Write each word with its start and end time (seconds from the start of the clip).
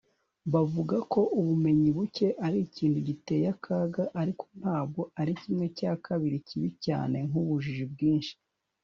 bavuga 0.53 0.95
ko 1.11 1.21
ubumenyi 1.39 1.89
buke 1.97 2.27
ari 2.45 2.57
ikintu 2.67 2.97
giteye 3.07 3.45
akaga, 3.55 4.03
ariko 4.21 4.43
ntabwo 4.59 5.01
ari 5.19 5.31
kimwe 5.41 5.65
cya 5.77 5.91
kabiri 6.05 6.37
kibi 6.47 6.69
cyane 6.85 7.17
nk'ubujiji 7.27 7.85
bwinshi 7.93 8.33